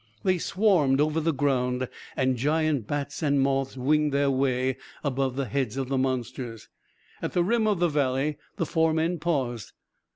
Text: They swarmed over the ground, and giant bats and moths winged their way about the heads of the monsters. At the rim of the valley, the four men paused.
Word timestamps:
They 0.23 0.39
swarmed 0.39 0.99
over 0.99 1.19
the 1.19 1.31
ground, 1.31 1.87
and 2.17 2.35
giant 2.35 2.87
bats 2.87 3.21
and 3.21 3.39
moths 3.39 3.77
winged 3.77 4.11
their 4.11 4.31
way 4.31 4.77
about 5.03 5.35
the 5.35 5.45
heads 5.45 5.77
of 5.77 5.89
the 5.89 5.97
monsters. 5.99 6.69
At 7.21 7.33
the 7.33 7.43
rim 7.43 7.67
of 7.67 7.77
the 7.77 7.87
valley, 7.87 8.37
the 8.55 8.65
four 8.65 8.95
men 8.95 9.19
paused. 9.19 9.73